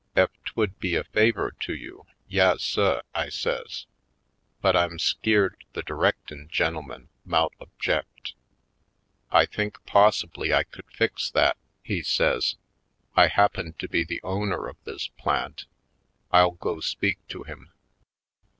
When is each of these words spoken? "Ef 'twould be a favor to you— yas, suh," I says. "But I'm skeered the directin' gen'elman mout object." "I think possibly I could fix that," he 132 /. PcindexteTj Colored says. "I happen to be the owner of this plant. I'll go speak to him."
"Ef 0.15 0.31
'twould 0.45 0.79
be 0.79 0.95
a 0.95 1.03
favor 1.03 1.53
to 1.59 1.75
you— 1.75 2.07
yas, 2.37 2.63
suh," 2.63 3.03
I 3.13 3.29
says. 3.29 3.85
"But 4.59 4.75
I'm 4.75 4.97
skeered 4.97 5.63
the 5.73 5.83
directin' 5.83 6.49
gen'elman 6.51 7.09
mout 7.23 7.53
object." 7.59 8.33
"I 9.29 9.45
think 9.45 9.77
possibly 9.85 10.55
I 10.55 10.63
could 10.63 10.91
fix 10.91 11.29
that," 11.29 11.55
he 11.83 11.97
132 11.97 12.03
/. 12.03 12.03
PcindexteTj 12.03 12.17
Colored 12.17 12.41
says. 12.41 12.55
"I 13.15 13.27
happen 13.27 13.73
to 13.73 13.87
be 13.87 14.03
the 14.03 14.21
owner 14.23 14.67
of 14.67 14.77
this 14.85 15.07
plant. 15.19 15.65
I'll 16.31 16.53
go 16.57 16.79
speak 16.79 17.19
to 17.27 17.43
him." 17.43 17.69